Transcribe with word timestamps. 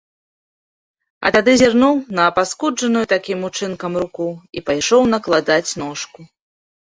А 1.25 1.31
тады 1.35 1.53
зірнуў 1.61 1.95
на 2.19 2.23
апаскуджаную 2.31 3.03
такім 3.13 3.39
учынкам 3.51 3.91
руку 4.05 4.27
і 4.59 4.65
пайшоў 4.71 5.01
накладаць 5.13 5.71
ношку. 5.85 6.19